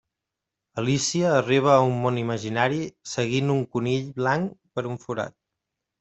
[0.83, 2.79] Alícia arriba a un món imaginari
[3.11, 5.37] seguint un conill blanc per un forat.